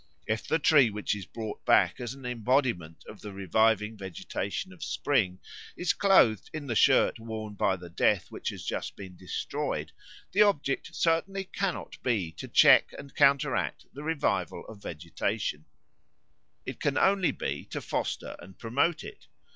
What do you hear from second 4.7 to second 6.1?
of spring is